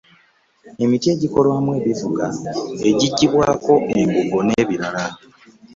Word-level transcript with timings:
Emiti 0.83 1.07
egikolwamu 1.15 1.71
ebivuga, 1.79 2.25
egiggyibwako 2.89 3.73
embugo 3.99 4.37
n’ebirala. 4.43 5.05